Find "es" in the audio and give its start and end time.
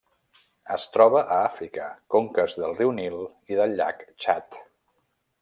0.75-0.85